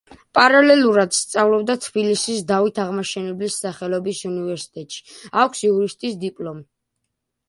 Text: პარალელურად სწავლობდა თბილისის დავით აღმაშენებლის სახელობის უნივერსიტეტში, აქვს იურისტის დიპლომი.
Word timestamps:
პარალელურად 0.35 1.11
სწავლობდა 1.15 1.73
თბილისის 1.83 2.39
დავით 2.51 2.81
აღმაშენებლის 2.83 3.57
სახელობის 3.65 4.21
უნივერსიტეტში, 4.31 5.05
აქვს 5.43 5.61
იურისტის 5.71 6.17
დიპლომი. 6.25 6.65